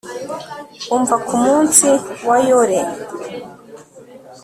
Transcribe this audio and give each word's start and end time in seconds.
Umva 0.95 1.15
ku 1.27 1.35
munsi 1.43 1.87
wa 2.27 2.37
yore 2.47 2.79